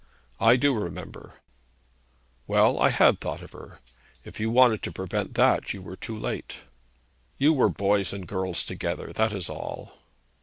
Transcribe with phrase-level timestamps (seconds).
[0.39, 1.35] 'I do remember.'
[2.47, 3.77] 'Well; I had thought of her.
[4.23, 6.61] If you wanted to prevent that, you were too late.'
[7.37, 9.93] 'You were boys and girls together; that is all.'